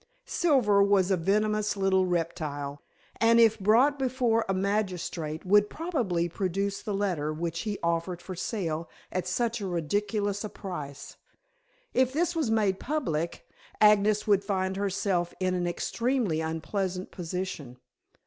[0.25, 2.81] Silver was a venomous little reptile,
[3.17, 8.33] and if brought before a magistrate would probably produce the letter which he offered for
[8.33, 11.17] sale at so ridiculous a price.
[11.93, 13.47] If this was made public,
[13.79, 17.77] Agnes would find herself in an extremely unpleasant position.